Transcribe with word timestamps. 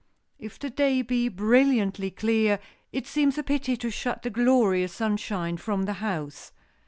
If 0.39 0.57
the 0.57 0.71
day 0.71 1.03
be 1.03 1.29
brilliantly 1.29 2.09
clear, 2.09 2.57
it 2.91 3.05
seems 3.05 3.37
a 3.37 3.43
pity 3.43 3.77
to 3.77 3.91
shut 3.91 4.23
the 4.23 4.31
glorious 4.31 4.93
sunshine 4.95 5.57
from 5.57 5.83
the 5.83 5.93
house. 6.01 6.51